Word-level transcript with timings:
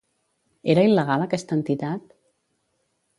Era 0.73 0.85
il·legal 0.87 1.25
aquesta 1.25 1.55
entitat? 1.57 2.09